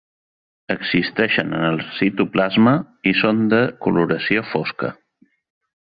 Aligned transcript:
Existeixen 0.75 1.51
en 1.57 1.67
el 1.67 1.77
citoplasma 1.99 2.75
i 3.11 3.15
són 3.21 3.45
de 3.53 3.63
coloració 3.87 4.45
fosca. 4.55 4.95